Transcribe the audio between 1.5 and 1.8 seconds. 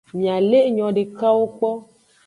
kpo.